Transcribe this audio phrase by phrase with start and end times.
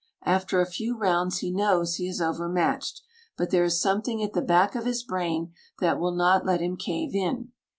[0.25, 3.03] After a few rounds he knows he is overmatched,
[3.37, 6.75] but there is something at the back of his brain that will not let him
[6.75, 7.51] cave in.